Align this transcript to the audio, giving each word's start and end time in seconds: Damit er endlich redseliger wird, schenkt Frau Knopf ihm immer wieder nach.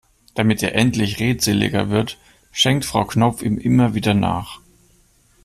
Damit 0.33 0.63
er 0.63 0.73
endlich 0.73 1.19
redseliger 1.19 1.91
wird, 1.91 2.17
schenkt 2.51 2.85
Frau 2.85 3.05
Knopf 3.05 3.43
ihm 3.43 3.59
immer 3.59 3.93
wieder 3.93 4.15
nach. 4.15 4.59